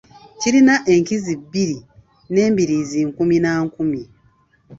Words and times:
Kirina 0.39 0.75
enkizi 0.93 1.33
bbiri 1.41 1.77
n'embiriizi 2.33 2.99
nkumi 3.09 3.37
na 3.43 3.51
nkumi. 3.65 4.01